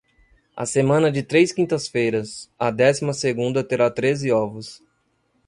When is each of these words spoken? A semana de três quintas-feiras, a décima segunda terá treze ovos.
A 0.55 0.65
semana 0.65 1.11
de 1.11 1.21
três 1.21 1.51
quintas-feiras, 1.53 2.49
a 2.57 2.71
décima 2.71 3.13
segunda 3.13 3.63
terá 3.63 3.87
treze 3.87 4.31
ovos. 4.31 4.81